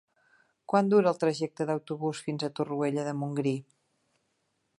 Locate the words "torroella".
2.61-3.05